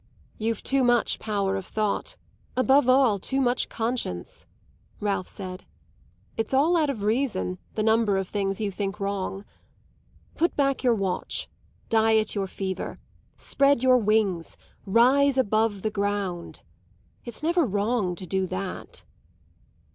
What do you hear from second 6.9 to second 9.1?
all reason, the number of things you think